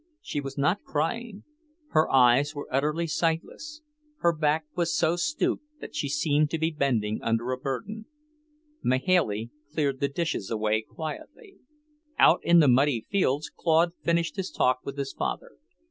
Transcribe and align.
She 0.23 0.41
was 0.41 0.57
not 0.57 0.83
crying. 0.83 1.43
Her 1.89 2.09
eyes 2.11 2.55
were 2.55 2.67
utterly 2.71 3.05
sightless. 3.05 3.83
Her 4.21 4.33
back 4.33 4.65
was 4.75 4.97
so 4.97 5.15
stooped 5.15 5.63
that 5.79 5.95
she 5.95 6.09
seemed 6.09 6.49
to 6.49 6.57
be 6.57 6.71
bending 6.71 7.21
under 7.21 7.51
a 7.51 7.57
burden. 7.59 8.07
Mahailey 8.83 9.51
cleared 9.71 9.99
the 9.99 10.07
dishes 10.07 10.49
away 10.49 10.81
quietly. 10.81 11.57
Out 12.17 12.39
in 12.43 12.59
the 12.61 12.67
muddy 12.67 13.05
fields 13.11 13.51
Claude 13.55 13.93
finished 14.03 14.37
his 14.37 14.49
talk 14.49 14.79
with 14.83 14.97
his 14.97 15.13
father. 15.13 15.51